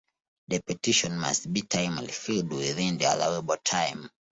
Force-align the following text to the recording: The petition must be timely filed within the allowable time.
The 0.47 0.59
petition 0.63 1.15
must 1.15 1.53
be 1.53 1.61
timely 1.61 2.07
filed 2.11 2.51
within 2.53 2.97
the 2.97 3.05
allowable 3.05 3.57
time. 3.63 4.09